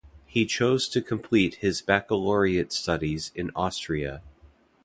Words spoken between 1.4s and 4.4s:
his baccalaureate studies in Austria.